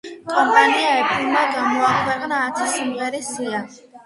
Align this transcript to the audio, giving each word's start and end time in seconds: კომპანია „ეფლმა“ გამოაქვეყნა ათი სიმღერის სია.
კომპანია 0.29 0.87
„ეფლმა“ 1.01 1.43
გამოაქვეყნა 1.57 2.41
ათი 2.47 2.71
სიმღერის 2.79 3.31
სია. 3.37 3.63